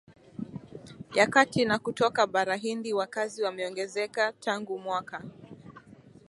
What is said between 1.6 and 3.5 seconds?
na kutoka Bara Hindi Wakazi